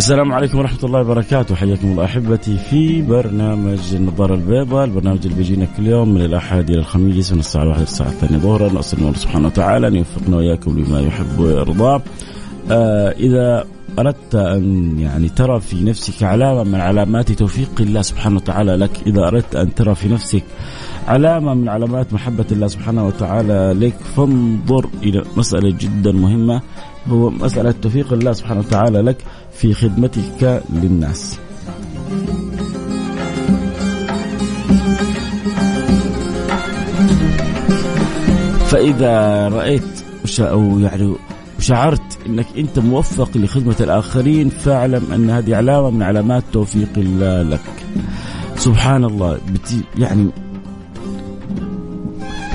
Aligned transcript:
السلام 0.00 0.32
عليكم 0.32 0.58
ورحمة 0.58 0.78
الله 0.84 1.00
وبركاته. 1.00 1.54
حياكم 1.54 1.88
الله 1.90 2.04
أحبتي 2.04 2.56
في 2.56 3.02
برنامج 3.02 3.94
النظارة 3.94 4.34
البيضاء 4.34 4.84
البرنامج 4.84 5.18
اللي 5.24 5.36
بيجينا 5.36 5.66
كل 5.76 5.86
يوم 5.86 6.14
من 6.14 6.24
الأحد 6.24 6.70
إلى 6.70 6.78
الخميس 6.78 7.32
من 7.32 7.38
الساعة 7.38 7.62
الواحدة 7.62 7.82
للساعة 7.82 8.08
الثانية 8.08 8.38
ظهرا. 8.38 8.78
نسأل 8.78 8.98
الله 8.98 9.12
سبحانه 9.12 9.46
وتعالى 9.46 9.88
أن 9.88 9.96
يوفقنا 9.96 10.36
وإياكم 10.36 10.78
لما 10.78 11.00
يحب 11.00 11.38
ويرضى. 11.38 12.02
آه 12.70 13.10
إذا 13.10 13.64
أردت 13.98 14.34
أن 14.34 14.98
يعني 14.98 15.28
ترى 15.28 15.60
في 15.60 15.84
نفسك 15.84 16.22
علامة 16.22 16.62
من 16.64 16.80
علامات 16.80 17.32
توفيق 17.32 17.70
الله 17.80 18.02
سبحانه 18.02 18.36
وتعالى 18.36 18.76
لك. 18.76 18.90
إذا 19.06 19.26
أردت 19.28 19.56
أن 19.56 19.74
ترى 19.74 19.94
في 19.94 20.08
نفسك 20.08 20.44
علامة 21.08 21.54
من 21.54 21.68
علامات 21.68 22.12
محبة 22.12 22.44
الله 22.52 22.66
سبحانه 22.66 23.06
وتعالى 23.06 23.74
لك 23.86 23.94
فانظر 24.16 24.88
إلى 25.02 25.22
مسألة 25.36 25.76
جدا 25.80 26.12
مهمة. 26.12 26.62
هو 27.08 27.30
مسألة 27.30 27.74
توفيق 27.82 28.12
الله 28.12 28.32
سبحانه 28.32 28.60
وتعالى 28.60 29.00
لك 29.00 29.16
في 29.52 29.74
خدمتك 29.74 30.62
للناس. 30.70 31.38
فإذا 38.70 39.48
رأيت 39.48 39.82
أو 40.40 40.78
يعني 40.78 41.14
وشعرت 41.70 42.18
إنك 42.26 42.46
أنت 42.58 42.78
موفق 42.78 43.36
لخدمة 43.36 43.76
الآخرين 43.80 44.48
فاعلم 44.48 45.12
أن 45.14 45.30
هذه 45.30 45.56
علامة 45.56 45.90
من 45.90 46.02
علامات 46.02 46.44
توفيق 46.52 46.88
الله 46.96 47.42
لك. 47.42 47.60
سبحان 48.56 49.04
الله 49.04 49.38
بتي 49.52 49.80
يعني 49.98 50.30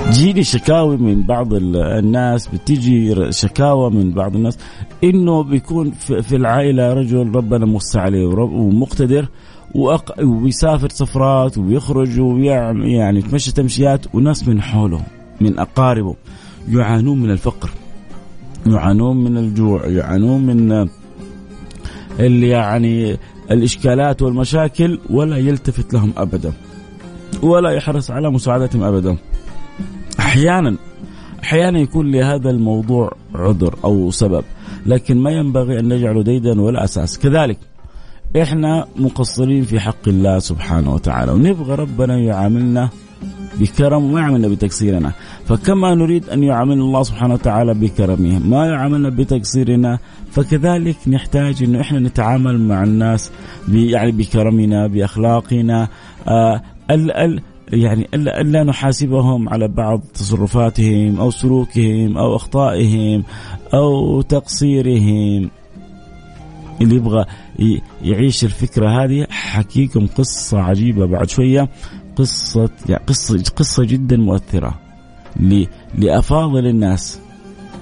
تجيني 0.06 0.44
شكاوي 0.44 0.96
من 0.96 1.22
بعض 1.22 1.48
الناس 1.54 2.46
بتيجي 2.46 3.32
شكاوى 3.32 3.90
من 3.90 4.10
بعض 4.10 4.36
الناس 4.36 4.58
إنه 5.04 5.42
بيكون 5.42 5.90
في 6.00 6.36
العائلة 6.36 6.92
رجل 6.92 7.34
ربنا 7.34 7.66
موسع 7.66 8.00
عليه 8.00 8.26
ومقتدر 8.26 9.28
وبيسافر 10.22 10.88
سفرات 10.88 11.58
وبيخرج 11.58 12.20
ويعمل 12.20 12.88
يعني 12.88 13.18
يتمشى 13.18 13.52
تمشيات 13.52 14.14
وناس 14.14 14.48
من 14.48 14.62
حوله 14.62 15.00
من 15.40 15.58
أقاربه 15.58 16.16
يعانون 16.68 17.22
من 17.22 17.30
الفقر 17.30 17.70
يعانون 18.66 19.24
من 19.24 19.36
الجوع 19.36 19.86
يعانون 19.86 20.46
من 20.46 20.88
اللي 22.20 22.48
يعني 22.48 23.16
الإشكالات 23.50 24.22
والمشاكل 24.22 24.98
ولا 25.10 25.36
يلتفت 25.36 25.94
لهم 25.94 26.12
ابدا 26.16 26.52
ولا 27.42 27.70
يحرص 27.70 28.10
على 28.10 28.30
مساعدتهم 28.30 28.82
ابدا. 28.82 29.16
أحيانا 30.20 30.76
أحيانا 31.44 31.78
يكون 31.78 32.10
لهذا 32.10 32.50
الموضوع 32.50 33.12
عذر 33.34 33.74
أو 33.84 34.10
سبب 34.10 34.44
لكن 34.86 35.18
ما 35.18 35.30
ينبغي 35.30 35.78
أن 35.78 35.88
نجعله 35.94 36.22
ديدا 36.22 36.60
ولا 36.60 36.84
أساس. 36.84 37.18
كذلك 37.18 37.58
إحنا 38.42 38.86
مقصرين 38.96 39.62
في 39.62 39.80
حق 39.80 40.08
الله 40.08 40.38
سبحانه 40.38 40.94
وتعالى 40.94 41.32
ونبغى 41.32 41.74
ربنا 41.74 42.18
يعاملنا 42.18 42.90
بكرم 43.60 44.04
وما 44.04 44.20
يعاملنا 44.20 44.48
بتقصيرنا 44.48 45.12
فكما 45.44 45.94
نريد 45.94 46.28
أن 46.28 46.42
يعاملنا 46.42 46.82
الله 46.82 47.02
سبحانه 47.02 47.34
وتعالى 47.34 47.74
بكرمه 47.74 48.38
ما 48.38 48.66
يعاملنا 48.66 49.08
بتقصيرنا 49.08 49.98
فكذلك 50.30 50.96
نحتاج 51.06 51.62
أنه 51.62 51.80
إحنا 51.80 51.98
نتعامل 51.98 52.60
مع 52.60 52.84
الناس 52.84 53.30
يعني 53.68 54.12
بكرمنا 54.12 54.86
بأخلاقنا 54.86 55.88
آه 56.28 56.62
ال 56.90 57.12
ال 57.12 57.42
يعني 57.72 58.08
الا 58.14 58.40
الا 58.40 58.62
نحاسبهم 58.62 59.48
على 59.48 59.68
بعض 59.68 60.00
تصرفاتهم 60.14 61.20
أو 61.20 61.30
سلوكهم 61.30 62.18
أو 62.18 62.36
أخطائهم 62.36 63.24
أو 63.74 64.20
تقصيرهم. 64.22 65.50
اللي 66.80 66.96
يبغى 66.96 67.24
يعيش 68.02 68.44
الفكرة 68.44 69.04
هذه 69.04 69.26
حكيكم 69.30 70.06
قصة 70.06 70.58
عجيبة 70.58 71.06
بعد 71.06 71.28
شوية. 71.28 71.68
قصة 72.16 72.70
يعني 72.88 73.04
قصة 73.06 73.42
قصة 73.56 73.84
جدا 73.84 74.16
مؤثرة 74.16 74.74
لأفاضل 75.94 76.66
الناس. 76.66 77.20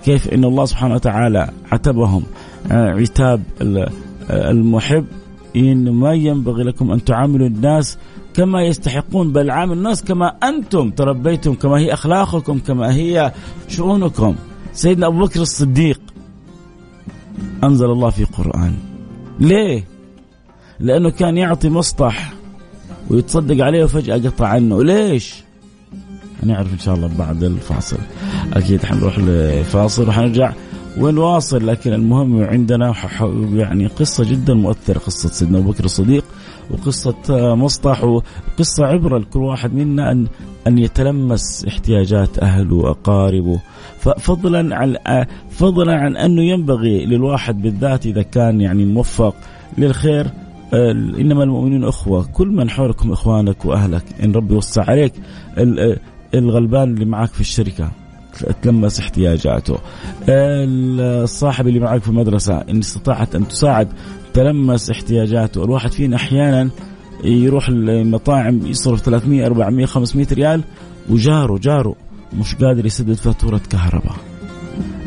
كيف 0.04 0.28
إن 0.28 0.44
الله 0.44 0.64
سبحانه 0.64 0.94
وتعالى 0.94 1.50
عتبهم 1.72 2.22
آه، 2.72 2.90
عتاب 2.90 3.42
المحب 4.30 5.06
إن 5.56 5.90
ما 5.90 6.12
ينبغي 6.12 6.62
لكم 6.62 6.90
أن 6.90 7.04
تعاملوا 7.04 7.46
الناس 7.46 7.98
كما 8.34 8.62
يستحقون 8.62 9.32
بل 9.32 9.50
عاملوا 9.50 9.76
الناس 9.76 10.04
كما 10.04 10.26
أنتم 10.28 10.90
تربيتم 10.90 11.54
كما 11.54 11.78
هي 11.78 11.92
أخلاقكم 11.92 12.58
كما 12.58 12.94
هي 12.94 13.32
شؤونكم. 13.68 14.34
سيدنا 14.72 15.06
أبو 15.06 15.24
بكر 15.24 15.40
الصديق 15.40 16.00
أنزل 17.64 17.90
الله 17.90 18.10
في 18.10 18.24
قرآن. 18.24 18.74
ليه؟ 19.40 19.84
لأنه 20.80 21.10
كان 21.10 21.36
يعطي 21.36 21.68
مسطح 21.68 22.33
ويتصدق 23.10 23.64
عليه 23.64 23.84
وفجأة 23.84 24.16
قطع 24.16 24.46
عنه. 24.46 24.82
ليش؟ 24.84 25.34
هنعرف 26.42 26.72
إن 26.72 26.78
شاء 26.78 26.94
الله 26.94 27.10
بعد 27.18 27.42
الفاصل. 27.42 27.98
أكيد 28.52 28.84
حنروح 28.84 29.18
لفاصل 29.18 30.08
وحنرجع 30.08 30.52
ونواصل 30.98 31.66
لكن 31.66 31.92
المهم 31.92 32.42
عندنا 32.44 32.94
يعني 33.54 33.86
قصة 33.86 34.24
جدا 34.24 34.54
مؤثرة 34.54 34.98
قصة 34.98 35.28
سيدنا 35.28 35.58
أبو 35.58 35.70
بكر 35.70 35.84
الصديق 35.84 36.24
وقصة 36.70 37.54
مصطح 37.54 38.04
وقصة 38.04 38.86
عبره 38.86 39.18
لكل 39.18 39.38
واحد 39.38 39.74
منا 39.74 40.12
ان 40.12 40.26
أن 40.66 40.78
يتلمس 40.78 41.64
احتياجات 41.68 42.38
اهله 42.38 42.76
واقاربه 42.76 43.60
فضلا 44.18 44.76
عن 44.76 44.96
فضلا 45.50 45.94
عن 45.94 46.16
أنه 46.16 46.42
ينبغي 46.42 47.06
للواحد 47.06 47.62
بالذات 47.62 48.06
إذا 48.06 48.22
كان 48.22 48.60
يعني 48.60 48.84
موفق 48.84 49.34
للخير 49.78 50.26
إنما 51.20 51.42
المؤمنون 51.42 51.84
إخوة. 51.84 52.24
كل 52.32 52.48
من 52.48 52.70
حولكم 52.70 53.12
إخوانك 53.12 53.64
وأهلك 53.64 54.04
إن 54.22 54.32
ربي 54.32 54.54
وسع 54.54 54.84
عليك 54.90 55.12
الغلبان 56.34 56.94
اللي 56.94 57.04
معك 57.04 57.28
في 57.28 57.40
الشركة. 57.40 57.90
تلمس 58.62 59.00
احتياجاته. 59.00 59.78
الصاحب 60.28 61.68
اللي 61.68 61.80
معك 61.80 62.02
في 62.02 62.08
المدرسة 62.08 62.58
إن 62.58 62.78
استطاعت 62.78 63.34
أن 63.34 63.48
تساعد 63.48 63.88
تلمس 64.32 64.90
احتياجاته. 64.90 65.64
الواحد 65.64 65.92
فينا 65.92 66.16
أحيانا 66.16 66.70
يروح 67.24 67.68
المطاعم 67.68 68.66
يصرف 68.66 69.00
300 69.00 69.46
400 69.46 69.86
500 69.86 70.26
ريال 70.32 70.62
وجاره 71.10 71.58
جاره 71.58 71.94
مش 72.38 72.54
قادر 72.54 72.86
يسدد 72.86 73.14
فاتورة 73.14 73.60
كهرباء. 73.70 74.14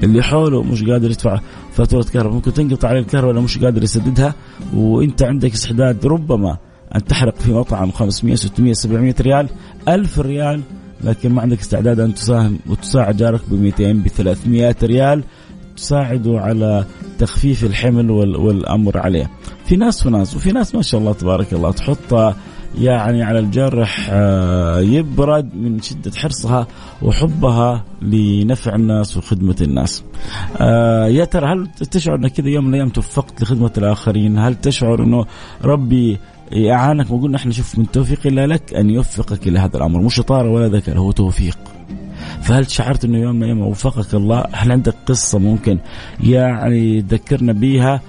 اللي 0.04 0.24
حوله 0.24 0.64
مش 0.64 0.84
قادر 0.84 1.12
يدفع 1.12 1.40
فاتورة 1.78 2.04
كهرباء 2.14 2.34
ممكن 2.34 2.54
تنقطع 2.54 2.88
عليه 2.88 3.00
الكهرباء 3.00 3.34
لو 3.34 3.42
مش 3.42 3.58
قادر 3.58 3.84
يسددها 3.84 4.36
وإنت 4.74 5.24
عندك 5.24 5.54
استعداد 5.54 6.06
ربما 6.06 6.58
أن 6.96 7.04
تحرق 7.06 7.36
في 7.36 7.54
مطعم 7.54 7.92
500 7.92 8.36
600 8.36 8.74
700 8.74 9.16
ريال 9.22 9.50
1000 9.88 10.20
ريال 10.20 10.62
لكن 11.04 11.32
ما 11.32 11.42
عندك 11.42 11.60
استعداد 11.60 12.00
أن 12.00 12.14
تساهم 12.14 12.60
وتساعد 12.70 13.18
جارك 13.18 13.42
ب 13.50 13.54
200 13.54 13.92
ب 13.94 14.08
300 14.08 14.76
ريال 14.84 15.24
تساعده 15.78 16.40
على 16.40 16.86
تخفيف 17.20 17.64
الحمل 17.64 18.12
والأمر 18.12 18.98
عليه. 18.98 19.32
في 19.66 19.76
ناس 19.76 20.06
وناس 20.06 20.36
وفي 20.36 20.52
ناس 20.52 20.76
ما 20.76 20.82
شاء 20.82 21.00
الله 21.02 21.14
تبارك 21.14 21.54
الله 21.54 21.72
تحط 21.72 22.36
يعني 22.80 23.24
على 23.24 23.40
الجرح 23.40 24.08
آه، 24.12 24.80
يبرد 24.80 25.56
من 25.56 25.82
شدة 25.82 26.12
حرصها 26.16 26.68
وحبها 27.02 27.84
لنفع 28.02 28.76
الناس 28.76 29.18
وخدمة 29.18 29.56
الناس. 29.62 30.04
آه، 30.58 31.08
يا 31.08 31.26
ترى 31.26 31.54
هل 31.54 31.68
تشعر 31.92 32.16
أنك 32.16 32.32
كذا 32.32 32.50
يوم 32.50 32.64
من 32.66 32.70
الأيام 32.70 32.90
توفقت 32.90 33.42
لخدمة 33.42 33.72
الآخرين؟ 33.78 34.38
هل 34.40 34.56
تشعر 34.56 35.04
أنه 35.04 35.26
ربي 35.64 36.18
اعانك 36.54 37.12
وقلنا 37.12 37.38
إحنا 37.38 37.52
شوف 37.52 37.80
من 37.80 37.92
توفيق 37.92 38.20
الله 38.26 38.46
لك 38.46 38.74
أن 38.74 38.90
يوفقك 38.90 39.48
إلى 39.48 39.60
هذا 39.60 39.78
الأمر؟ 39.78 40.02
مش 40.02 40.16
شطاره 40.16 40.50
ولا 40.50 40.68
ذكاء 40.68 40.98
هو 40.98 41.12
توفيق. 41.12 41.58
فهل 42.42 42.72
شعرت 42.72 43.06
أنه 43.06 43.18
يوم 43.18 43.40
ما 43.40 43.48
يوم 43.48 43.62
وفقك 43.62 44.16
الله؟ 44.16 44.44
هل 44.52 44.72
عندك 44.72 44.96
قصة 45.06 45.40
ممكن 45.40 45.80
يعني 46.24 47.02
تذكرنا 47.02 47.54
بيها؟ 47.54 48.02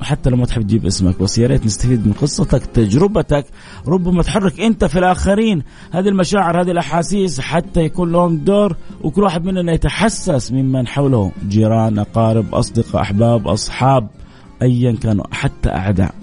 حتى 0.00 0.30
لو 0.30 0.36
ما 0.36 0.46
تحب 0.46 0.62
تجيب 0.62 0.86
اسمك 0.86 1.22
بس 1.22 1.38
يا 1.38 1.46
ريت 1.46 1.66
نستفيد 1.66 2.06
من 2.06 2.12
قصتك 2.12 2.66
تجربتك 2.66 3.46
ربما 3.88 4.22
تحرك 4.22 4.60
انت 4.60 4.84
في 4.84 4.98
الآخرين. 4.98 5.62
هذه 5.92 6.08
المشاعر 6.08 6.60
هذه 6.60 6.70
الأحاسيس 6.70 7.40
حتى 7.40 7.80
يكون 7.80 8.12
لهم 8.12 8.36
دور 8.36 8.76
وكل 9.02 9.22
واحد 9.22 9.44
مننا 9.44 9.72
يتحسس 9.72 10.52
ممن 10.52 10.86
حوله. 10.86 11.32
جيران 11.48 11.98
أقارب 11.98 12.54
أصدقاء 12.54 13.02
أحباب 13.02 13.48
أصحاب 13.48 14.08
ايا 14.62 14.92
كانوا 14.92 15.24
حتى 15.30 15.68
أعداء. 15.68 16.14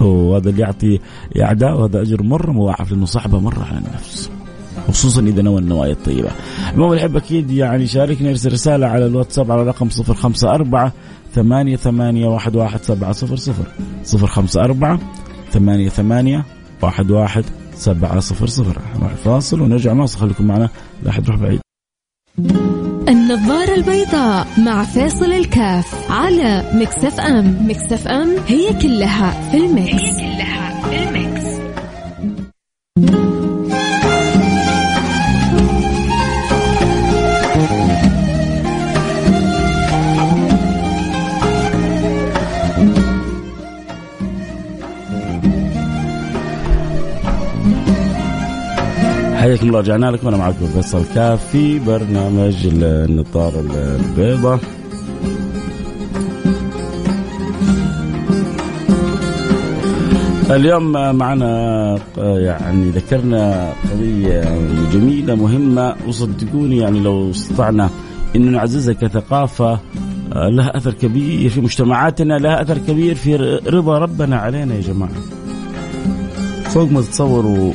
وهذا 0.00 0.50
اللي 0.50 0.62
يعطي 0.62 0.98
أعداء 1.42 1.80
وهذا 1.80 2.02
أجر 2.02 2.22
مره 2.22 2.52
مضاعف 2.52 2.92
لأنه 2.92 3.06
صعبة 3.06 3.40
مرة 3.40 3.64
على 3.64 3.78
النفس. 3.78 4.30
خصوصا 4.88 5.22
إذا 5.22 5.42
نوى 5.42 5.58
النوايا 5.58 5.92
الطيبة. 5.92 6.30
المهم 6.72 6.92
الحب 6.92 7.16
أكيد 7.16 7.50
يعني 7.50 7.86
شاركني 7.86 8.30
أرسل 8.30 8.52
رسالة 8.52 8.86
على 8.86 9.06
الواتساب 9.06 9.52
على 9.52 9.62
رقم 9.62 9.88
054 10.08 10.92
ثمانية 11.34 11.76
ثمانية 11.76 12.26
واحد 12.26 12.56
واحد 12.56 12.82
سبعة 12.82 13.12
صفر 13.12 13.36
صفر. 13.36 13.66
صفر 14.04 14.26
خمسة 14.26 14.64
أربعة 14.64 14.98
ثمانية 15.50 15.88
ثمانية 15.88 16.44
واحد 16.82 17.10
واحد 17.10 17.44
سبعة 17.74 18.20
صفر 18.20 18.46
صفر. 18.46 18.78
نروح 18.98 19.14
فاصل 19.14 19.60
ونرجع 19.60 19.92
نواصل. 19.92 20.18
خليكم 20.18 20.44
معنا. 20.44 20.68
لا 21.02 21.10
أحد 21.10 21.28
يروح 21.28 21.40
بعيد. 21.40 21.60
النظارة 23.08 23.74
البيضاء 23.74 24.46
مع 24.58 24.82
فاصل 24.82 25.32
الكاف 25.32 26.10
على 26.10 26.70
Mix 26.74 27.20
FM 27.20 27.68
Mix 27.68 28.08
FM. 28.08 28.36
هي 28.48 28.72
كلها 28.82 29.50
في 29.50 29.56
ال 29.56 29.66
Mix 29.66 29.94
هي 29.94 30.36
كلها 30.36 30.82
في 30.90 31.08
ال 31.08 31.17
Mix 31.17 31.43
حياكم 49.54 49.68
الله 49.68 49.80
رجعنا 49.80 50.06
لكم. 50.06 50.28
أنا 50.28 50.36
معكم 50.36 50.66
فيصل 50.66 51.02
كاف 51.14 51.46
في 51.46 51.78
برنامج 51.78 52.66
النطار 52.66 53.52
البيضاء 53.60 54.60
اليوم 60.50 60.92
معنا 61.16 61.98
يعني 62.18 62.90
ذكرنا 62.90 63.72
قضية 63.92 64.42
جميلة 64.92 65.34
مهمة. 65.34 65.94
وصدقوني 66.08 66.78
يعني 66.78 67.00
لو 67.00 67.30
استطعنا 67.30 67.90
أن 68.36 68.52
نعززها 68.52 68.94
كثقافة 68.94 69.80
لها 70.32 70.76
أثر 70.76 70.92
كبير 70.92 71.50
في 71.50 71.60
مجتمعاتنا 71.60 72.34
لها 72.34 72.62
أثر 72.62 72.78
كبير 72.78 73.14
في 73.14 73.36
رضا 73.66 73.98
ربنا 73.98 74.36
علينا 74.36 74.74
يا 74.74 74.80
جماعة. 74.80 75.12
فوق 76.64 76.90
ما 76.90 77.00
تتصوروا 77.00 77.72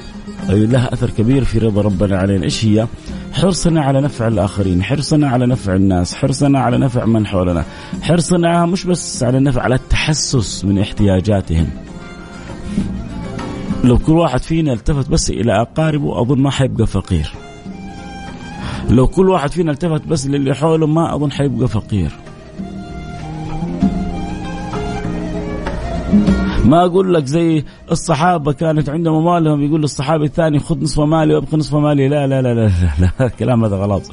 لها 0.50 0.94
أثر 0.94 1.10
كبير 1.10 1.44
في 1.44 1.60
رضا 1.60 1.82
ربنا 1.82 2.18
علينا، 2.18 2.44
إيش 2.44 2.66
هي؟ 2.66 2.88
حرصنا 3.34 3.82
على 3.82 4.02
نفع 4.02 4.28
الآخرين، 4.28 4.84
حرصنا 4.84 5.30
على 5.30 5.46
نفع 5.46 5.76
الناس، 5.76 6.16
حرصنا 6.16 6.60
على 6.60 6.78
نفع 6.78 7.06
من 7.06 7.28
حولنا، 7.28 7.66
حرصنا 8.02 8.66
مش 8.66 8.86
بس 8.86 9.24
على 9.24 9.38
النفع 9.38 9.62
على 9.62 9.76
التحسس 9.76 10.66
من 10.66 10.80
احتياجاتهم. 10.80 11.70
لو 13.84 13.98
كل 13.98 14.12
واحد 14.12 14.40
فينا 14.40 14.74
التفت 14.74 15.10
بس 15.10 15.30
إلى 15.30 15.62
أقاربه 15.62 16.22
أظن 16.22 16.40
ما 16.40 16.52
حيبقى 16.52 16.88
فقير. 16.88 17.34
لو 18.90 19.08
كل 19.08 19.30
واحد 19.30 19.52
فينا 19.52 19.72
التفت 19.72 20.08
بس 20.08 20.28
للي 20.28 20.56
حوله 20.56 20.88
ما 20.88 21.16
أظن 21.16 21.32
حيبقى 21.32 21.68
فقير. 21.68 22.12
ما 26.70 26.86
أقول 26.86 27.14
لك 27.14 27.26
زي 27.26 27.64
الصحابة 27.92 28.54
كانت 28.54 28.90
عندهم 28.90 29.16
اموالهم 29.16 29.62
يقول 29.62 29.82
للصحابي 29.82 30.26
الثاني 30.26 30.60
خذ 30.60 30.84
نصف 30.84 31.00
مالي 31.00 31.36
وابقى 31.36 31.58
نصف 31.58 31.76
مالي. 31.76 32.08
لا 32.08 32.28
لا 32.28 32.42
لا 32.42 32.54
لا, 32.54 32.68
لا, 33.00 33.12
لا 33.20 33.26
الكلام 33.26 33.66
هذا 33.66 33.76
غلط. 33.76 34.04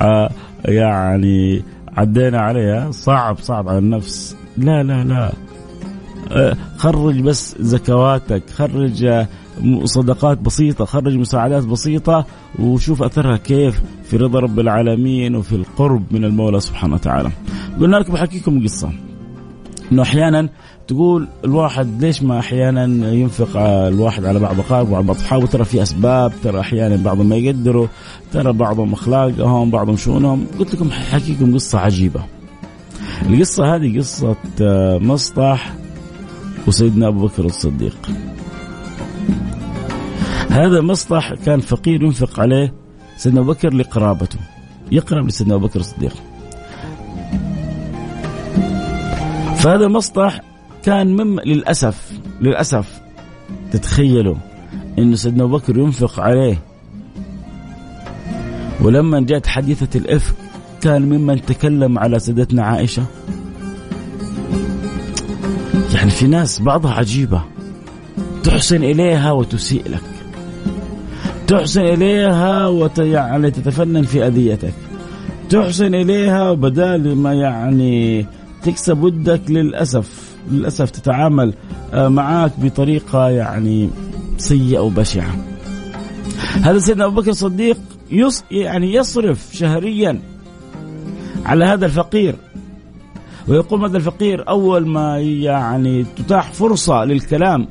آه 0.00 0.30
يعني 0.64 1.62
عدينا 1.96 2.40
عليها. 2.40 2.90
صعب 2.90 3.38
صعب 3.38 3.68
على 3.68 3.78
النفس. 3.78 4.36
لا 4.56 4.82
لا 4.82 5.04
لا. 5.04 5.32
آه 6.32 6.56
خرج 6.76 7.20
بس 7.20 7.56
زكواتك 7.60 8.50
خرج 8.50 9.04
آه 9.04 9.28
صدقات 9.84 10.38
بسيطة 10.38 10.84
خرج 10.84 11.16
مساعدات 11.16 11.64
بسيطة 11.64 12.26
وشوف 12.58 13.02
أثرها 13.02 13.36
كيف 13.36 13.82
في 14.04 14.16
رضا 14.16 14.38
رب 14.38 14.60
العالمين 14.60 15.36
وفي 15.36 15.56
القرب 15.56 16.02
من 16.10 16.24
المولى 16.24 16.60
سبحانه 16.60 16.94
وتعالى. 16.94 17.30
قلنا 17.80 17.96
لكم 17.96 18.12
بحكيكم 18.12 18.62
قصة. 18.64 18.90
أنه 19.92 20.02
أحيانا 20.02 20.48
تقول 20.88 21.28
الواحد 21.44 22.04
ليش 22.04 22.22
ما 22.22 22.38
أحيانا 22.38 22.84
ينفق 23.12 23.56
الواحد 23.60 24.24
على 24.24 24.38
بعض 24.38 24.58
اقاربه 24.60 24.92
وعلى 24.92 25.06
بعض 25.06 25.16
أصحابه؟ 25.16 25.46
ترى 25.46 25.64
في 25.64 25.82
أسباب 25.82 26.32
ترى 26.42 26.60
أحيانا 26.60 26.96
بعضهم 26.96 27.28
ما 27.28 27.36
يقدروا 27.36 27.86
ترى 28.32 28.52
بعضهم 28.52 28.92
أخلاقهم 28.92 29.70
بعضهم 29.70 29.96
شؤونهم. 29.96 30.46
قلت 30.58 30.74
لكم 30.74 30.90
حكيكم 30.90 31.54
قصة 31.54 31.78
عجيبة. 31.78 32.24
القصة 33.28 33.74
هذه 33.74 33.98
قصة 33.98 34.36
مصطح 34.98 35.72
وسيدنا 36.66 37.08
أبو 37.08 37.26
بكر 37.26 37.44
الصديق. 37.44 37.96
هذا 40.50 40.80
مصطح 40.80 41.34
كان 41.34 41.60
فقير 41.60 42.02
ينفق 42.02 42.40
عليه 42.40 42.74
سيدنا 43.16 43.40
أبو 43.40 43.52
بكر 43.52 43.74
لقرابته 43.74 44.38
يقرب 44.92 45.26
لسيدنا 45.26 45.54
أبو 45.54 45.66
بكر 45.66 45.80
الصديق. 45.80 46.14
فهذا 49.64 49.88
مصطح 49.88 50.40
كان 50.82 51.16
مم 51.16 51.40
للأسف 51.40 52.12
للأسف. 52.40 53.00
تتخيلوا 53.72 54.36
انه 54.98 55.16
سيدنا 55.16 55.44
أبو 55.44 55.56
بكر 55.56 55.78
ينفق 55.78 56.20
عليه. 56.20 56.62
ولما 58.80 59.20
جاءت 59.20 59.46
حديثة 59.46 59.98
الإفك 59.98 60.34
كان 60.80 61.02
ممن 61.02 61.44
تكلم 61.44 61.98
على 61.98 62.18
سيدتنا 62.18 62.62
عائشة. 62.62 63.04
يعني 65.94 66.10
في 66.10 66.26
ناس 66.26 66.60
بعضها 66.60 66.92
عجيبة. 66.92 67.42
تحسن 68.42 68.84
إليها 68.84 69.32
وتسيء 69.32 69.88
لك. 69.88 70.02
تحسن 71.46 71.80
إليها 71.80 72.66
وت 72.66 72.98
يعني 72.98 73.50
تتفنن 73.50 74.02
في 74.02 74.26
أذيتك. 74.26 74.74
تحسن 75.50 75.94
إليها 75.94 76.50
وبدال 76.50 77.16
ما 77.16 77.34
يعني 77.34 78.26
تكسب 78.64 79.02
ودك 79.02 79.50
للأسف 79.50 80.34
للأسف 80.50 80.90
تتعامل 80.90 81.54
معك 81.94 82.52
بطريقة 82.58 83.28
يعني 83.28 83.90
سيئة 84.38 84.78
وبشعة. 84.78 85.36
هذا 86.62 86.78
سيدنا 86.78 87.04
أبو 87.04 87.20
بكر 87.20 87.30
الصديق 87.30 87.78
يص 88.10 88.44
يعني 88.50 88.94
يصرف 88.94 89.48
شهريا 89.52 90.20
على 91.44 91.64
هذا 91.64 91.86
الفقير. 91.86 92.36
ويقوم 93.48 93.84
هذا 93.84 93.96
الفقير 93.96 94.48
أول 94.48 94.86
ما 94.88 95.20
يعني 95.20 96.04
تتاح 96.16 96.52
فرصة 96.52 97.04
للكلام 97.04 97.68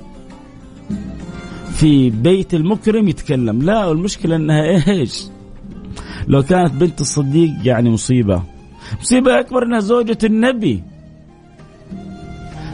في 1.73 2.09
بيت 2.09 2.53
المكرم 2.53 3.07
يتكلم. 3.07 3.61
لا 3.61 3.91
المشكلة 3.91 4.35
إنها 4.35 4.87
إيش؟ 4.87 5.23
لو 6.27 6.43
كانت 6.43 6.73
بنت 6.73 7.01
الصديق 7.01 7.51
يعني 7.63 7.89
مصيبة. 7.89 8.43
مصيبة 9.01 9.39
أكبر 9.39 9.63
إنها 9.63 9.79
زوجة 9.79 10.17
النبي. 10.23 10.83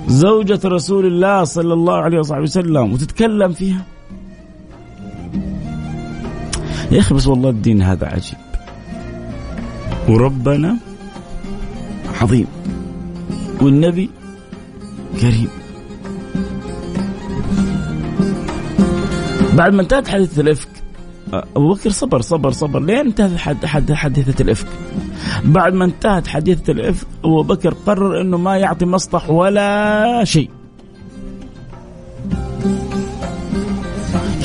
زوجة 0.08 0.60
رسول 0.66 1.06
الله 1.06 1.44
صلى 1.44 1.74
الله 1.74 1.98
عليه 1.98 2.20
وصحبه 2.20 2.42
وسلم 2.42 2.94
وتتكلم 2.94 3.52
فيها. 3.54 3.86
يا 6.92 7.00
أخي 7.00 7.16
بس 7.16 7.28
والله 7.28 7.50
الدين 7.50 7.82
هذا 7.82 8.08
عجيب. 8.08 8.38
وربنا 10.10 10.78
عظيم. 12.22 12.48
والنبي 13.62 14.10
كريم. 15.22 15.50
بعد 19.54 19.74
ما 19.74 19.82
انتهت 19.82 20.08
حادثة 20.08 20.42
الإفك 20.42 20.70
أبو 21.34 21.74
بكر 21.74 21.90
صبر 21.90 22.22
صبر 22.22 22.52
صبر 22.52 22.80
لين 22.80 22.98
انتهت 22.98 23.38
حد 23.38 23.66
حد 23.66 23.92
حادثة 23.92 24.44
الإفك. 24.44 24.68
بعد 25.44 25.74
ما 25.74 25.86
انتهت 25.86 26.28
حادثة 26.28 26.74
الإفك 26.74 27.08
أبو 27.24 27.44
بكر 27.44 27.74
قرر 27.74 28.22
أنه 28.22 28.38
ما 28.38 28.58
يعطي 28.58 28.86
مصطح 28.86 29.30
ولا 29.30 30.24
شيء. 30.24 30.50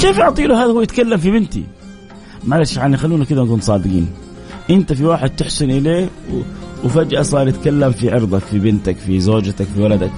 كيف 0.00 0.18
يعطي 0.18 0.46
له 0.46 0.64
هذا 0.64 0.72
هو 0.72 0.80
يتكلم 0.80 1.16
في 1.16 1.30
بنتي؟ 1.30 1.64
معلش 2.44 2.76
يعني 2.76 2.96
خلونا 2.96 3.24
كذا 3.24 3.42
نكون 3.42 3.60
صادقين. 3.60 4.08
أنت 4.70 4.92
في 4.92 5.04
واحد 5.04 5.30
تحسن 5.30 5.70
إليه 5.70 6.08
وفجأة 6.84 7.22
صار 7.22 7.48
يتكلم 7.48 7.92
في 7.92 8.10
عرضك 8.10 8.42
في 8.42 8.58
بنتك 8.58 8.96
في 8.96 9.20
زوجتك 9.20 9.66
في 9.66 9.82
ولدك. 9.82 10.10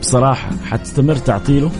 بصراحة 0.00 0.50
حتستمر 0.64 1.16
تعطيله؟ 1.16 1.70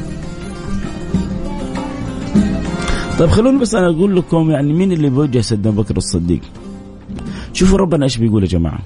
طيب 3.23 3.31
خلوني 3.31 3.59
بس 3.59 3.75
أنا 3.75 3.87
أقول 3.87 4.17
لكم 4.17 4.51
يعني 4.51 4.73
مين 4.73 4.93
اللي 4.93 5.11
بوجه 5.11 5.41
سيدنا 5.41 5.71
بكر 5.71 5.97
الصديق؟ 5.97 6.41
شوفوا 7.53 7.79
ربنا 7.79 8.05
إيش 8.05 8.17
بيقول 8.17 8.43
يا 8.43 8.49
جماعة. 8.49 8.79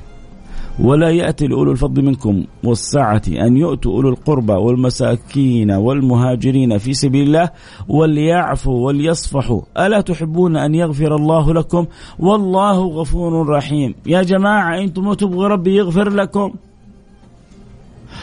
ولا 0.80 1.10
يأتي 1.10 1.46
لأولو 1.46 1.72
الفضل 1.72 2.04
منكم 2.04 2.44
والسعة 2.64 3.22
أن 3.28 3.56
يؤتوا 3.56 3.92
أولو 3.92 4.08
القربى 4.08 4.52
والمساكين 4.52 5.70
والمهاجرين 5.70 6.78
في 6.78 6.94
سبيل 6.94 7.26
الله 7.26 7.50
وليعفوا 7.88 8.86
وليصفحوا. 8.86 9.60
ألا 9.78 10.00
تحبون 10.00 10.56
أن 10.56 10.74
يغفر 10.74 11.16
الله 11.16 11.54
لكم؟ 11.54 11.86
والله 12.18 12.80
غفور 12.80 13.48
رحيم. 13.48 13.94
يا 14.06 14.22
جماعة 14.22 14.78
أنتم 14.78 15.04
ما 15.04 15.14
تبغوا 15.14 15.48
ربي 15.48 15.76
يغفر 15.76 16.08
لكم. 16.10 16.54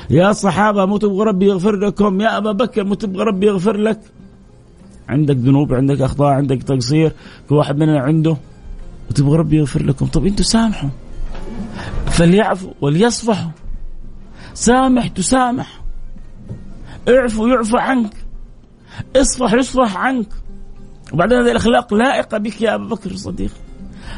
يا 0.10 0.32
صحابة 0.32 0.86
مو 0.86 0.98
تبغى 0.98 1.24
ربي 1.24 1.46
يغفر 1.46 1.76
لكم. 1.76 2.22
يا 2.22 2.38
أبا 2.38 2.52
بكر 2.52 2.84
مو 2.84 2.94
تبغى 2.94 3.24
ربي 3.24 3.48
يغفر 3.48 3.78
لك. 3.78 4.00
عندك 5.10 5.36
ذنوب 5.36 5.74
عندك 5.74 6.02
أخطاء 6.02 6.28
عندك 6.28 6.64
تقصير 6.64 7.12
كل 7.50 7.56
واحد 7.56 7.78
مننا 7.78 8.00
عنده 8.00 8.38
وتبغى 9.10 9.38
ربي 9.38 9.58
يغفر 9.58 9.84
لكم. 9.84 10.06
طب 10.06 10.26
أنتم 10.26 10.44
سامحوا. 10.44 10.90
فليعفوا 12.06 12.74
وليصفحوا. 12.82 13.52
سامح 14.54 15.08
تسامح. 15.08 15.82
اعفو 17.10 17.48
يعفى 17.48 17.78
عنك. 17.78 18.14
اصفح 19.16 19.54
يصفح 19.54 19.98
عنك. 19.98 20.28
وبعدين 21.14 21.38
هذه 21.38 21.52
الأخلاق 21.52 21.94
لائقة 21.94 22.38
بك 22.38 22.62
يا 22.62 22.76
ابا 22.76 22.86
بكر 22.86 23.12
الصديق. 23.12 23.52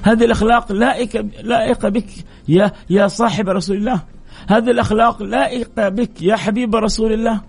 هذه 0.04 0.26
الأخلاق 0.26 0.72
لائقة 0.72 1.26
لائقة 1.44 1.90
بك 1.90 2.08
يا 2.48 2.72
يا 2.90 3.08
صاحب 3.08 3.50
رسول 3.50 3.78
الله. 3.78 4.02
هذه 4.48 4.72
الأخلاق 4.72 5.24
لائقة 5.24 5.90
بك 5.90 6.22
يا 6.22 6.36
حبيب 6.36 6.76
رسول 6.76 7.14
الله. 7.14 7.42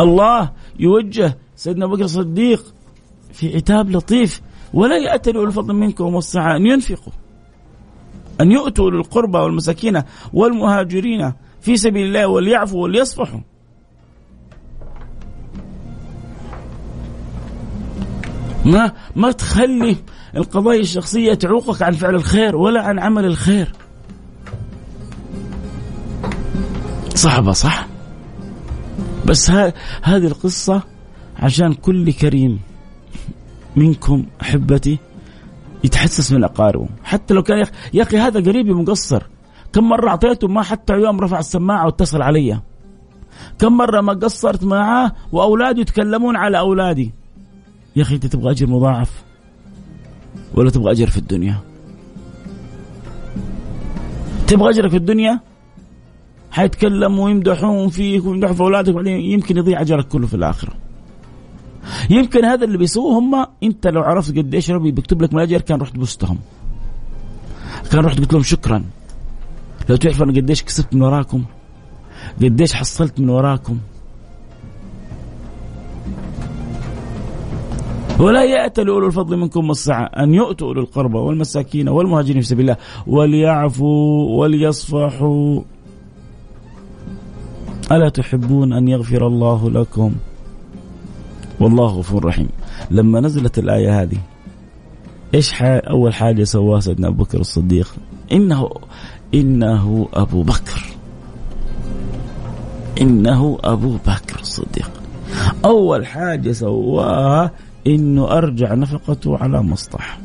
الله 0.00 0.52
يوجه 0.78 1.38
سيدنا 1.56 1.86
بكر 1.86 2.04
الصديق 2.04 2.74
في 3.32 3.56
عتاب 3.56 3.90
لطيف 3.90 4.40
ولا 4.74 4.98
يأتي 4.98 5.30
أولو 5.30 5.44
الفضل 5.44 5.74
منكم 5.74 6.14
والسعة 6.14 6.56
أن 6.56 6.66
ينفقوا 6.66 7.12
أن 8.40 8.52
يؤتوا 8.52 8.90
للقربى 8.90 9.38
والمساكين 9.38 10.02
والمهاجرين 10.32 11.32
في 11.60 11.76
سبيل 11.76 12.06
الله 12.06 12.26
وليعفوا 12.26 12.82
وليصفحوا. 12.82 13.40
ما 18.64 18.92
ما 19.16 19.32
تخلي 19.32 19.96
القضايا 20.36 20.80
الشخصية 20.80 21.34
تعوقك 21.34 21.82
عن 21.82 21.92
فعل 21.92 22.14
الخير 22.14 22.56
ولا 22.56 22.82
عن 22.82 22.98
عمل 22.98 23.24
الخير. 23.24 23.72
صعبة 27.14 27.52
صح؟ 27.52 27.91
بس 29.32 29.50
هذه 30.02 30.26
القصة 30.26 30.82
عشان 31.36 31.74
كل 31.74 32.12
كريم 32.12 32.60
منكم 33.76 34.26
أحبتي 34.42 34.98
يتحسس 35.84 36.32
من 36.32 36.44
أقاربه. 36.44 36.88
حتى 37.04 37.34
لو 37.34 37.42
كان 37.42 37.66
يا 37.94 38.02
أخي 38.02 38.18
هذا 38.18 38.40
قريبي 38.40 38.72
مقصر. 38.72 39.22
كم 39.72 39.88
مرة 39.88 40.08
أعطيته 40.08 40.48
ما 40.48 40.62
حتى 40.62 40.92
يوم 40.92 41.20
رفع 41.20 41.38
السماعة 41.38 41.86
واتصل 41.86 42.22
علي. 42.22 42.60
كم 43.58 43.76
مرة 43.76 44.00
ما 44.00 44.12
قصرت 44.12 44.64
معاه 44.64 45.12
وأولاده 45.32 45.80
يتكلمون 45.80 46.36
على 46.36 46.58
أولادي. 46.58 47.12
يا 47.96 48.02
أخي 48.02 48.14
أنت 48.14 48.26
تبغى 48.26 48.50
أجر 48.50 48.66
مضاعف 48.66 49.22
ولا 50.54 50.70
تبغى 50.70 50.92
أجر 50.92 51.06
في 51.06 51.18
الدنيا؟ 51.18 51.56
تبغى 54.46 54.70
اجرك 54.70 54.90
في 54.90 54.96
الدنيا؟ 54.96 55.51
حيتكلموا 56.52 57.24
ويمدحون 57.24 57.88
فيك 57.88 58.24
ويمدحوا 58.24 58.54
في 58.54 58.60
أولادك 58.60 58.94
بعدين 58.94 59.20
يمكن 59.20 59.56
يضيع 59.56 59.80
أجرك 59.80 60.08
كله 60.08 60.26
في 60.26 60.34
الآخرة. 60.34 60.72
يمكن 62.10 62.44
هذا 62.44 62.64
اللي 62.64 62.78
بيسووه 62.78 63.18
هم 63.18 63.46
أنت 63.62 63.86
لو 63.86 64.02
عرفت 64.02 64.38
قد 64.38 64.54
إيش 64.54 64.70
ربي 64.70 64.90
بيكتب 64.90 65.22
لك 65.22 65.34
من 65.34 65.40
الاجر 65.40 65.60
كان 65.60 65.80
رحت 65.80 65.96
بوستهم 65.96 66.38
كان 67.92 68.04
رحت 68.04 68.18
قلت 68.18 68.32
لهم 68.32 68.42
شكرا. 68.42 68.84
لو 69.88 69.96
تعرف 69.96 70.22
أنا 70.22 70.32
قديش 70.32 70.62
كسبت 70.62 70.94
من 70.94 71.02
وراكم 71.02 71.44
قديش 72.42 72.72
حصلت 72.72 73.20
من 73.20 73.28
وراكم. 73.28 73.78
ولا 78.20 78.44
يأتى 78.44 78.84
لأولو 78.84 79.06
الفضل 79.06 79.36
منكم 79.36 79.68
والسعة 79.68 80.04
أن 80.04 80.34
يؤتوا 80.34 80.68
أولو 80.68 80.80
القربى 80.80 81.18
والمساكين 81.18 81.88
والمهاجرين 81.88 82.40
في 82.40 82.48
سبيل 82.48 82.70
الله 82.70 82.76
وليعفوا 83.06 84.40
وليصفحوا. 84.40 85.60
ألا 87.90 88.08
تحبون 88.08 88.72
أن 88.72 88.88
يغفر 88.88 89.26
الله 89.26 89.70
لكم؟ 89.70 90.12
والله 91.60 91.86
غفور 91.86 92.24
رحيم. 92.24 92.48
لما 92.90 93.20
نزلت 93.20 93.58
الآية 93.58 94.02
هذه 94.02 94.18
إيش 95.34 95.62
أول 95.62 96.14
حاجة 96.14 96.44
سواها 96.44 96.80
سيدنا 96.80 97.08
أبو 97.08 97.24
بكر 97.24 97.40
الصديق؟ 97.40 97.94
إنه 98.32 98.70
إنه 99.34 100.08
أبو 100.14 100.42
بكر. 100.42 100.84
إنه 103.00 103.58
أبو 103.64 103.96
بكر 104.06 104.40
الصديق. 104.40 104.90
أول 105.64 106.06
حاجة 106.06 106.52
سواها 106.52 107.50
إنه 107.86 108.30
أرجع 108.30 108.74
نفقته 108.74 109.38
على 109.38 109.62
مصطح 109.62 110.18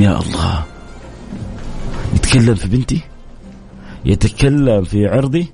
يا 0.00 0.20
الله. 0.20 0.64
يتكلم 2.14 2.54
في 2.54 2.68
بنتي؟ 2.68 3.00
يتكلم 4.04 4.84
في 4.84 5.06
عرضي؟ 5.06 5.52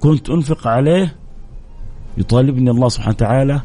كنت 0.00 0.30
أنفق 0.30 0.66
عليه؟ 0.66 1.16
يطالبني 2.18 2.70
الله 2.70 2.88
سبحانه 2.88 3.14
وتعالى 3.14 3.60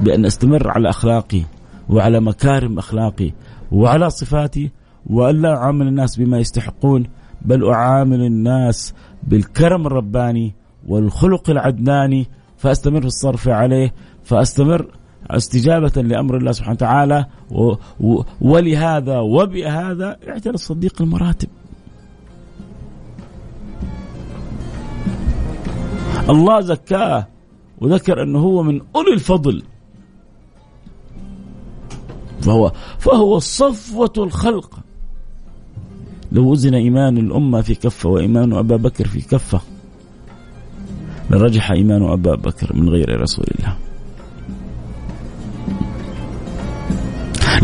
بأن 0.00 0.24
أستمر 0.24 0.70
على 0.70 0.90
أخلاقي 0.90 1.42
وعلى 1.88 2.20
مكارم 2.20 2.78
أخلاقي 2.78 3.32
وعلى 3.72 4.10
صفاتي 4.10 4.70
وألا 5.06 5.56
أعامل 5.56 5.88
الناس 5.88 6.16
بما 6.16 6.38
يستحقون 6.38 7.06
بل 7.42 7.68
أعامل 7.68 8.20
الناس 8.20 8.94
بالكرم 9.22 9.86
الرباني 9.86 10.54
والخلق 10.86 11.50
العدناني 11.50 12.28
فأستمر 12.56 13.00
في 13.00 13.06
الصرف 13.06 13.48
عليه 13.48 13.94
فأستمر 14.24 14.90
استجابة 15.30 16.02
لأمر 16.02 16.36
الله 16.36 16.52
سبحانه 16.52 16.74
وتعالى 16.74 17.26
و 17.50 17.74
و 18.00 18.22
ولهذا 18.40 19.18
وبهذا 19.18 20.16
اعتنى 20.28 20.54
الصديق 20.54 21.02
المراتب. 21.02 21.48
الله 26.28 26.60
زكاه 26.60 27.26
وذكر 27.80 28.22
أنه 28.22 28.38
هو 28.38 28.62
من 28.62 28.80
أولي 28.96 29.12
الفضل. 29.14 29.62
فهو 32.40 32.72
فهو 32.98 33.38
صفوة 33.38 34.12
الخلق. 34.18 34.78
لو 36.32 36.50
وزن 36.50 36.74
إيمان 36.74 37.18
الأمة 37.18 37.60
في 37.60 37.74
كفة 37.74 38.08
وإيمان 38.08 38.52
أبا 38.52 38.76
بكر 38.76 39.06
في 39.08 39.20
كفة 39.20 39.60
لرجح 41.30 41.70
إيمان 41.70 42.02
أبا 42.02 42.34
بكر 42.34 42.76
من 42.76 42.88
غير 42.88 43.20
رسول 43.20 43.46
الله. 43.58 43.76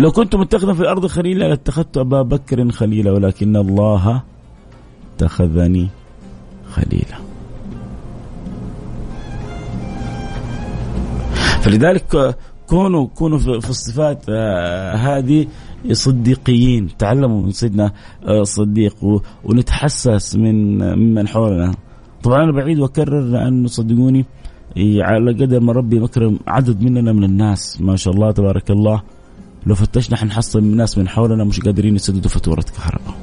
لو 0.03 0.11
كنت 0.11 0.37
متخذا 0.37 0.73
في 0.73 0.81
الأرض 0.81 1.07
خليلا 1.07 1.45
لاتخذت 1.45 1.99
أبا 1.99 2.23
بكر 2.23 2.71
خليلا 2.71 3.13
ولكن 3.13 3.57
الله 3.57 4.23
اتخذني 5.15 5.89
خليلا. 6.71 7.17
فلذلك 11.63 12.37
كونوا 12.67 13.07
كونوا 13.07 13.39
في 13.39 13.71
الصفات 13.71 14.25
آه، 14.29 14.95
هذه 14.95 15.47
صديقيين. 15.93 16.97
تعلموا 16.99 17.43
من 17.43 17.51
سيدنا 17.51 17.93
الصديق 18.29 18.97
آه، 19.05 19.21
ونتحسس 19.45 20.37
من 20.37 20.79
ممن 20.99 21.29
حولنا. 21.29 21.75
طبعا 22.23 22.45
أنا 22.45 22.53
بعيد 22.53 22.79
وأكرر 22.79 23.21
لأنه 23.21 23.69
صدقوني 23.69 24.25
على 24.79 25.33
قدر 25.33 25.61
ما 25.61 25.73
ربي 25.73 26.01
مكرم 26.01 26.39
عدد 26.47 26.83
مننا 26.83 27.13
من 27.13 27.25
الناس 27.25 27.81
ما 27.81 27.97
شاء 27.97 28.15
الله 28.15 28.31
تبارك 28.31 28.71
الله. 28.71 29.03
لو 29.67 29.75
فتشنا 29.75 30.17
حنحصل 30.17 30.65
ناس 30.65 30.99
من 30.99 31.09
حولنا 31.09 31.45
مش 31.45 31.61
قادرين 31.61 31.95
يسددوا 31.97 32.31
فاتورة 32.31 32.65
كهرباء. 32.77 33.15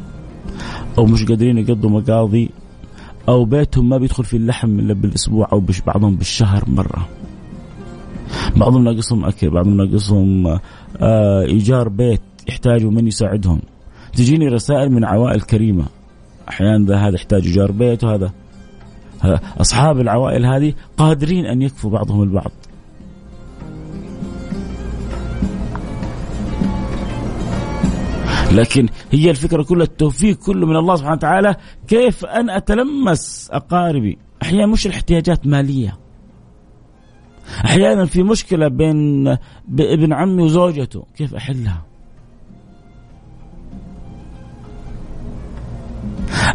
أو 0.97 1.05
مش 1.05 1.25
قادرين 1.25 1.57
يقضوا 1.57 1.89
مقاضي 1.89 2.49
أو 3.29 3.45
بيتهم 3.45 3.89
ما 3.89 3.97
بيدخل 3.97 4.23
فيه 4.23 4.37
اللحم 4.37 4.79
إلا 4.79 4.93
بالأسبوع 4.93 5.49
أو 5.51 5.63
بعضهم 5.87 6.15
بالشهر 6.15 6.63
مرة. 6.67 7.07
بعضهم 8.55 8.83
ناقصهم 8.83 9.25
أكل 9.25 9.49
بعضهم 9.49 9.77
ناقصهم 9.77 10.47
آه 11.01 11.41
إيجار 11.41 11.89
بيت 11.89 12.21
يحتاجوا 12.49 12.91
من 12.91 13.07
يساعدهم. 13.07 13.61
تجيني 14.13 14.47
رسائل 14.47 14.91
من 14.91 15.05
عوائل 15.05 15.41
كريمة. 15.41 15.85
أحيانا 16.49 16.85
ذا 16.85 16.97
هذا 16.97 17.15
يحتاج 17.15 17.45
إيجار 17.45 17.71
بيت 17.71 18.03
وهذا. 18.03 18.31
أصحاب 19.61 19.99
العوائل 19.99 20.45
هذه 20.45 20.73
قادرين 20.97 21.45
أن 21.45 21.61
يكفوا 21.61 21.91
بعضهم 21.91 22.23
البعض. 22.23 22.51
لكن 28.51 28.89
هي 29.11 29.29
الفكرة 29.29 29.63
كلها 29.63 29.83
التوفيق 29.83 30.37
كله 30.37 30.67
من 30.67 30.75
الله 30.75 30.95
سبحانه 30.95 31.15
وتعالى. 31.15 31.55
كيف 31.87 32.25
أنا 32.25 32.57
أتلمس 32.57 33.49
أقاربي؟ 33.51 34.17
أحيانا 34.41 34.65
مش 34.65 34.85
الاحتياجات 34.85 35.47
مالية. 35.47 35.97
أحيانا 37.65 38.05
في 38.05 38.23
مشكلة 38.23 38.67
بين 38.67 39.27
ابن 39.79 40.13
عمي 40.13 40.43
وزوجته. 40.43 41.05
كيف 41.15 41.35
أحلها؟ 41.35 41.85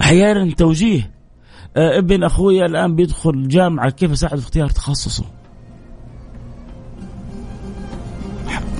أحيانا 0.00 0.54
توجيه. 0.54 1.14
آه، 1.76 1.98
ابن 1.98 2.24
أخوي 2.24 2.66
الآن 2.66 2.94
بيدخل 2.94 3.48
جامعة 3.48 3.90
كيف 3.90 4.12
اساعده 4.12 4.36
في 4.36 4.42
اختيار 4.42 4.68
تخصصه؟ 4.68 5.24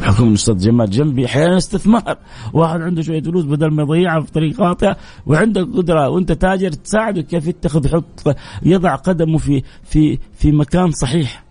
حكم 0.04 0.28
الاستاذ 0.28 0.58
جمال 0.58 0.90
جنبي 0.90 1.26
أحيانا 1.26 1.56
استثمار. 1.56 2.16
واحد 2.52 2.80
عنده 2.80 3.02
شوية 3.02 3.22
فلوس 3.22 3.44
بدل 3.44 3.70
ما 3.70 3.82
يضيعها 3.82 4.20
في 4.20 4.32
طريق 4.32 4.56
خاطئة 4.56 4.96
وعندك 5.26 5.62
قدره 5.76 6.08
وأنت 6.08 6.32
تاجر 6.32 6.72
تساعده 6.72 7.22
كيف 7.22 7.46
يتخذ 7.46 7.86
يحط 7.86 8.36
يضع 8.62 8.94
قدمه 8.94 9.38
في 9.38 9.62
في 9.82 10.18
في 10.32 10.52
مكان 10.52 10.90
صحيح. 10.90 11.44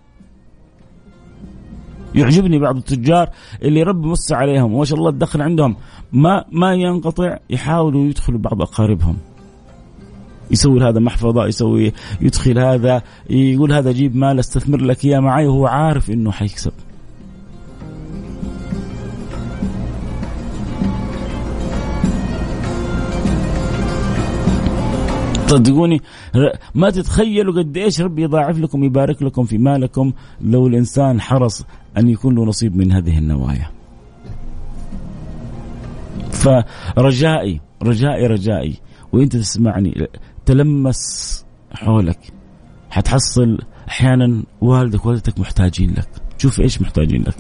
يعجبني 2.16 2.60
بعض 2.60 2.78
التجار 2.78 3.30
اللي 3.64 3.84
ربي 3.84 4.08
موسع 4.08 4.38
عليهم 4.38 4.74
وما 4.74 4.86
شاء 4.86 5.00
الله 5.00 5.10
الدخل 5.10 5.42
عندهم. 5.42 5.76
ما 6.12 6.46
ما 6.52 6.74
ينقطع 6.74 7.38
يحاولوا 7.50 8.06
يدخلوا 8.06 8.40
بعض 8.40 8.62
أقاربهم. 8.62 9.18
يسوي 10.52 10.82
هذا 10.82 11.00
محفظة 11.00 11.46
يسوي 11.46 11.94
يدخل 12.22 12.60
هذا 12.60 13.02
يقول 13.30 13.72
هذا 13.74 13.92
جيب 13.92 14.16
مال 14.16 14.40
أستثمر 14.40 14.82
لك 14.82 15.06
إياه 15.06 15.20
معي 15.20 15.48
وهو 15.48 15.68
عارف 15.68 16.12
إنه 16.12 16.32
حيكسب. 16.32 16.72
صدقوني. 25.54 26.02
ما 26.76 26.90
تتخيلوا 26.90 27.54
قد 27.54 27.78
إيش 27.78 28.02
ربي 28.02 28.24
يضاعف 28.24 28.58
لكم 28.60 28.84
يبارك 28.84 29.24
لكم 29.24 29.44
في 29.44 29.58
مالكم 29.58 30.14
لو 30.42 30.68
الإنسان 30.68 31.22
حرص 31.22 31.66
أن 31.98 32.10
يكون 32.10 32.36
له 32.36 32.46
نصيب 32.46 32.76
من 32.76 32.92
هذه 32.92 33.18
النوايا. 33.18 33.70
فرجائي 36.32 37.62
رجائي 37.84 38.28
رجائي 38.28 38.76
وانت 39.14 39.36
تسمعني 39.36 40.08
تلمس 40.46 41.02
حولك. 41.72 42.20
حتحصل 42.90 43.58
أحيانا 43.88 44.44
والدك 44.62 45.06
والدتك 45.06 45.40
محتاجين 45.40 45.92
لك. 45.92 46.10
شوف 46.38 46.60
إيش 46.60 46.82
محتاجين 46.82 47.22
لك. 47.22 47.36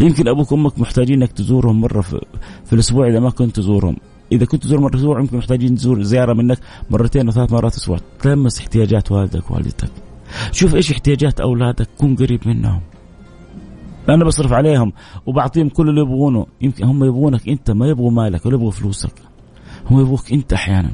يمكن 0.00 0.28
أبوك 0.28 0.52
وأمك 0.52 0.78
محتاجين 0.78 1.22
انك 1.22 1.32
تزورهم 1.32 1.80
مرة 1.80 2.00
في, 2.00 2.20
في 2.64 2.72
الأسبوع 2.72 3.08
إذا 3.08 3.20
ما 3.20 3.30
كنت 3.30 3.56
تزورهم. 3.56 3.96
إذا 4.34 4.46
كنت 4.46 4.62
تزور 4.62 4.80
مرة 4.80 4.96
أسبوع 4.96 5.20
يمكن 5.20 5.36
محتاجين 5.36 5.74
تزور 5.74 6.02
زيارة 6.02 6.32
منك 6.32 6.58
مرتين 6.90 7.26
أو 7.26 7.32
ثلاث 7.32 7.52
مرات 7.52 7.74
أسبوع 7.74 7.98
تلمس 8.20 8.60
احتياجات 8.60 9.12
والدك 9.12 9.50
ووالدتك. 9.50 9.90
شوف 10.52 10.74
إيش 10.74 10.90
احتياجات 10.90 11.40
أولادك 11.40 11.88
كن 11.98 12.16
قريب 12.16 12.48
منهم. 12.48 12.80
أنا 14.08 14.24
بصرف 14.24 14.52
عليهم 14.52 14.92
وبعطيهم 15.26 15.68
كل 15.68 15.88
اللي 15.88 16.00
يبغونه. 16.00 16.46
يمكن 16.60 16.84
هم 16.84 17.04
يبغونك 17.04 17.48
أنت 17.48 17.70
ما 17.70 17.86
يبغوا 17.86 18.10
مالك 18.10 18.46
ولا 18.46 18.54
يبغوا 18.54 18.70
فلوسك. 18.70 19.14
هم 19.90 20.00
يبغوك 20.00 20.32
أنت 20.32 20.52
أحيانا. 20.52 20.90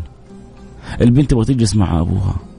البنت 1.00 1.30
تبغى 1.30 1.44
تجلس 1.44 1.76
مع 1.76 2.00
أبوها. 2.00 2.49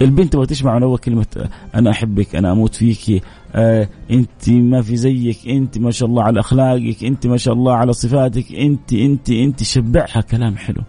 البنت 0.00 0.32
تبغى 0.32 0.46
تسمع 0.46 0.76
من 0.76 0.82
أول 0.82 0.98
كلمة 0.98 1.48
أنا 1.74 1.90
أحبك 1.90 2.36
أنا 2.36 2.52
أموت 2.52 2.74
فيك 2.74 3.22
آه 3.54 3.88
أنت 4.10 4.50
ما 4.50 4.82
في 4.82 4.96
زيك 4.96 5.48
أنت 5.48 5.78
ما 5.78 5.90
شاء 5.90 6.08
الله 6.08 6.22
على 6.22 6.40
أخلاقك 6.40 7.04
أنت 7.04 7.26
ما 7.26 7.36
شاء 7.36 7.54
الله 7.54 7.74
على 7.74 7.92
صفاتك 7.92 8.54
أنت 8.54 8.92
أنت 8.92 9.30
أنت 9.30 9.62
شبعها 9.62 10.20
كلام 10.20 10.56
حلو. 10.56 10.82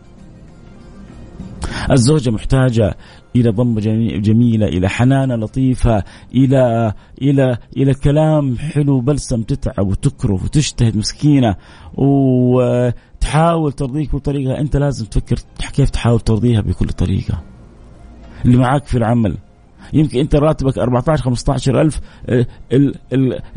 الزوجة 1.92 2.30
محتاجة 2.30 2.98
إلى 3.36 3.50
ضمه 3.50 3.82
جميلة 4.20 4.68
إلى 4.68 4.90
حنانة 4.90 5.36
لطيفة 5.36 6.04
إلى 6.36 6.94
إلى 7.22 7.58
إلى 7.78 7.94
كلام 7.94 8.58
حلو 8.58 9.02
بلسم 9.02 9.42
تتعب 9.42 9.88
وتكره 9.88 10.34
وتجتهد 10.34 10.98
مسكينة 10.98 11.56
وتحاول 11.94 13.72
ترضيك 13.72 14.16
بطريقة 14.16 14.60
أنت 14.60 14.78
لازم 14.78 15.06
تفكر 15.06 15.36
كيف 15.74 15.90
تحاول 15.90 16.20
ترضيها 16.20 16.62
بكل 16.62 16.88
طريقة. 16.88 17.53
اللي 18.46 18.58
معاك 18.58 18.86
في 18.86 18.98
العمل. 18.98 19.38
يمكن 19.94 20.20
انت 20.20 20.36
راتبك 20.36 20.78
14 20.78 21.24
15 21.24 21.82
ألف 21.82 22.00
آه، 22.30 22.46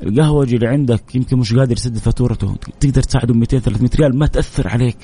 القهوجي 0.02 0.56
اللي 0.56 0.66
عندك 0.66 1.14
يمكن 1.14 1.38
مش 1.38 1.54
قادر 1.54 1.72
يسدد 1.72 1.98
فاتورته. 1.98 2.56
تقدر 2.80 3.02
تساعده 3.02 3.34
200 3.34 3.58
300 3.58 3.90
ريال 3.96 4.18
ما 4.18 4.26
تأثر 4.26 4.68
عليك. 4.68 4.96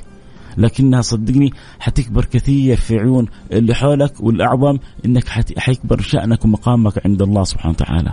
لكنها 0.56 1.00
صدقني 1.00 1.50
حتكبر 1.78 2.24
كثير 2.24 2.76
في 2.76 2.98
عيون 2.98 3.26
اللي 3.52 3.74
حولك 3.74 4.20
والأعظم 4.20 4.78
إنك 5.06 5.24
حيكبر 5.58 6.00
شأنك 6.00 6.44
ومقامك 6.44 7.06
عند 7.06 7.22
الله 7.22 7.44
سبحانه 7.44 7.74
وتعالى. 7.74 8.12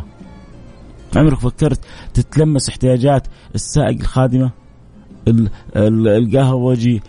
عمرك 1.16 1.40
فكرت 1.40 1.80
تتلمس 2.14 2.70
احتياجات 2.70 3.28
السائق 3.56 4.00
الخادمة؟ 4.00 4.52
القهوجي 5.76 7.02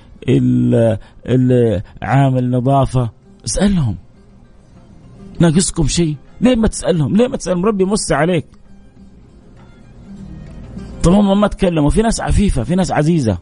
عامل 2.03 2.51
نظافة؟ 2.51 3.11
اسألهم. 3.45 3.97
ناقصكم 5.41 5.87
شيء؟ 5.87 6.17
ليه 6.41 6.57
ما 6.57 6.69
تسألهم؟ 6.69 7.17
ليه 7.17 7.29
ما 7.29 7.37
تسألهم؟ 7.37 7.67
ربي 7.67 7.85
موسع 7.85 8.17
عليك. 8.17 8.47
طب 11.03 11.13
هم 11.13 11.41
ما 11.41 11.47
تكلموا. 11.47 11.91
في 11.91 12.03
ناس 12.03 12.21
عفيفة 12.21 12.63
في 12.63 12.75
ناس 12.75 12.93
عزيزة. 12.93 13.39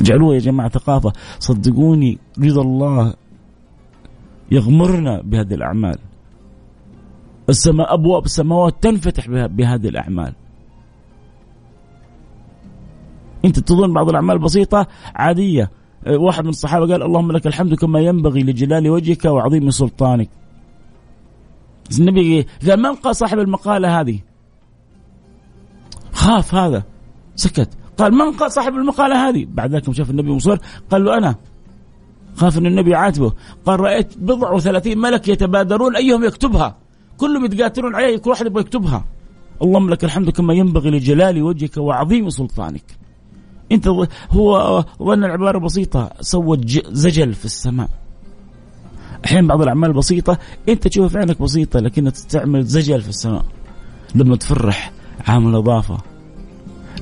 اجعلوها 0.00 0.34
يا 0.34 0.40
جماعة 0.40 0.68
ثقافة. 0.68 1.12
صدقوني 1.38 2.18
رضا 2.38 2.62
الله 2.62 3.14
يغمرنا 4.50 5.22
بهذه 5.22 5.54
الأعمال. 5.54 5.98
السماء 7.48 7.94
أبواب 7.94 8.24
السماوات 8.24 8.82
تنفتح 8.82 9.28
بهذه 9.28 9.88
الأعمال. 9.88 10.32
أنت 13.44 13.58
تظن 13.58 13.92
بعض 13.92 14.08
الأعمال 14.08 14.38
بسيطة؟ 14.38 14.86
عادية. 15.14 15.70
واحد 16.06 16.44
من 16.44 16.50
الصحابة 16.50 16.92
قال 16.92 17.02
اللهم 17.02 17.32
لك 17.32 17.46
الحمد 17.46 17.74
كما 17.74 18.00
ينبغي 18.00 18.42
لجلال 18.42 18.90
وجهك 18.90 19.24
وعظيم 19.24 19.70
سلطانك. 19.70 20.28
النبي 21.98 22.46
قال 22.68 22.82
من 22.82 22.94
قال 22.94 23.16
صاحب 23.16 23.38
المقالة 23.38 24.00
هذه؟ 24.00 24.18
خاف 26.12 26.54
هذا. 26.54 26.82
سكت. 27.36 27.68
قال 27.98 28.14
من 28.14 28.32
قال 28.32 28.52
صاحب 28.52 28.74
المقالة 28.74 29.28
هذه؟ 29.28 29.46
بعد 29.50 29.74
ذلك 29.74 29.92
شاف 29.92 30.10
النبي 30.10 30.30
مصر 30.30 30.58
قال 30.90 31.04
له 31.04 31.18
أنا. 31.18 31.34
خاف 32.36 32.58
إن 32.58 32.66
النبي 32.66 32.94
عاتبه. 32.94 33.32
قال 33.66 33.80
رأيت 33.80 34.18
بضع 34.18 34.52
وثلاثين 34.52 34.98
ملك 34.98 35.28
يتبادرون 35.28 35.96
أيهم 35.96 36.24
يكتبها؟ 36.24 36.76
كلهم 37.16 37.44
يتقاتلون 37.44 37.94
عليه 37.94 38.16
كل 38.18 38.30
واحد 38.30 38.46
يبغى 38.46 38.60
يكتبها. 38.60 39.04
اللهم 39.62 39.90
لك 39.90 40.04
الحمد 40.04 40.30
كما 40.30 40.54
ينبغي 40.54 40.90
لجلال 40.90 41.42
وجهك 41.42 41.76
وعظيم 41.76 42.30
سلطانك. 42.30 43.07
انت 43.72 43.88
هو 44.30 44.84
ظن 45.02 45.24
العبارة 45.24 45.58
بسيطة. 45.58 46.10
سوت 46.20 46.60
زجل 46.88 47.34
في 47.34 47.44
السماء. 47.44 47.88
أحيانا 49.24 49.48
بعض 49.48 49.62
الأعمال 49.62 49.92
بسيطة 49.92 50.38
انت 50.68 50.88
تشوفها 50.88 51.08
في 51.08 51.18
عينك 51.18 51.42
بسيطة 51.42 51.80
لكنها 51.80 52.10
تستعمل 52.10 52.64
زجل 52.64 53.00
في 53.00 53.08
السماء. 53.08 53.44
لما 54.14 54.36
تفرح 54.36 54.92
عامل 55.26 55.52
نظافه 55.52 55.98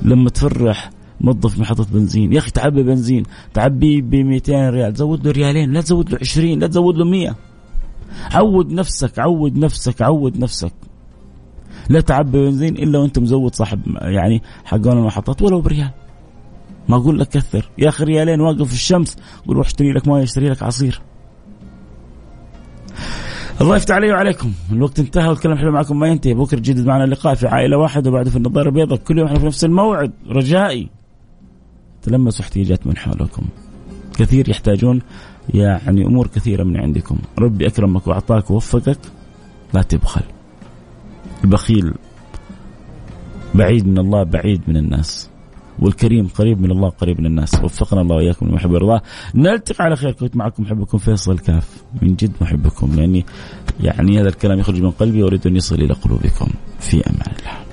لما 0.01 0.29
تفرح 0.29 0.89
موظف 1.21 1.59
محطة 1.59 1.85
بنزين. 1.91 2.33
يا 2.33 2.37
أخي 2.39 2.51
تعبي 2.51 2.83
بنزين. 2.83 3.23
تعبيه 3.53 4.01
ب 4.01 4.15
200 4.15 4.69
ريال. 4.69 4.93
تزود 4.93 5.27
له 5.27 5.31
ريالين 5.31 5.73
لا 5.73 5.81
تزود 5.81 6.09
له 6.09 6.17
20 6.21 6.59
لا 6.59 6.67
تزود 6.67 6.97
له 6.97 7.05
100 7.05 7.35
عود 8.31 8.71
نفسك 8.71 9.19
عود 9.19 9.57
نفسك 9.57 10.01
عود 10.01 10.39
نفسك. 10.39 10.71
لا 11.89 12.01
تعبي 12.01 12.31
بنزين 12.31 12.75
إلا 12.75 12.99
وأنت 12.99 13.19
مزود 13.19 13.55
صاحب 13.55 13.81
يعني 14.01 14.41
حقون 14.65 14.97
المحطات 14.97 15.41
ولو 15.41 15.61
بريال. 15.61 15.91
ما 16.89 16.95
أقول 16.95 17.19
لك 17.19 17.29
كثر 17.29 17.69
يا 17.77 17.89
أخي 17.89 18.03
ريالين 18.03 18.41
واقف 18.41 18.67
في 18.67 18.73
الشمس 18.73 19.17
قول 19.47 19.57
روح 19.57 19.67
اشتري 19.67 19.91
لك 19.91 20.07
مويه 20.07 20.23
اشتري 20.23 20.49
لك 20.49 20.63
عصير. 20.63 21.01
الله 23.61 23.75
يفتح 23.75 23.95
علي 23.95 24.11
وعليكم. 24.11 24.51
الوقت 24.71 24.99
انتهى 24.99 25.27
والكلام 25.27 25.57
حلو 25.57 25.71
معكم 25.71 25.99
ما 25.99 26.07
ينتهي. 26.07 26.33
بكرة 26.33 26.59
جدد 26.59 26.85
معنا 26.85 27.03
اللقاء 27.03 27.35
في 27.35 27.47
عائلة 27.47 27.77
واحدة 27.77 28.09
وبعده 28.09 28.29
في 28.29 28.35
النظارة 28.35 28.69
البيضاء 28.69 28.97
كل 28.97 29.17
يوم 29.17 29.27
إحنا 29.27 29.39
في 29.39 29.45
نفس 29.45 29.65
الموعد. 29.65 30.11
رجائي. 30.29 30.89
تلمسوا 32.01 32.45
احتياجات 32.45 32.87
من 32.87 32.97
حولكم. 32.97 33.43
كثير 34.17 34.49
يحتاجون 34.49 35.01
يعني 35.53 36.05
أمور 36.05 36.27
كثيرة 36.27 36.63
من 36.63 36.77
عندكم. 36.77 37.17
ربي 37.39 37.67
أكرمك 37.67 38.07
وأعطاك 38.07 38.51
ووفقك. 38.51 38.99
لا 39.73 39.81
تبخل. 39.81 40.23
البخيل 41.43 41.93
بعيد 43.55 43.87
من 43.87 43.97
الله 43.97 44.23
بعيد 44.23 44.61
من 44.67 44.77
الناس. 44.77 45.29
والكريم 45.79 46.27
قريب 46.27 46.61
من 46.61 46.71
الله 46.71 46.89
قريب 46.89 47.19
من 47.19 47.25
الناس. 47.25 47.63
وفقنا 47.63 48.01
الله 48.01 48.15
وإياكم 48.15 48.47
لما 48.47 48.55
يحب 48.55 49.01
نلتقي 49.35 49.85
على 49.85 49.95
خير. 49.95 50.11
كنت 50.11 50.35
معكم 50.35 50.63
محبكم 50.63 50.97
فيصل 50.97 51.39
كاف 51.39 51.83
من 52.01 52.15
جد 52.15 52.31
محبكم 52.41 52.95
لأني 52.95 53.25
يعني 53.79 54.21
هذا 54.21 54.29
الكلام 54.29 54.59
يخرج 54.59 54.81
من 54.81 54.91
قلبي 54.91 55.23
وأريد 55.23 55.47
أن 55.47 55.55
يصل 55.55 55.75
إلى 55.75 55.93
قلوبكم. 55.93 56.47
في 56.79 57.09
أمان 57.09 57.35
الله. 57.39 57.66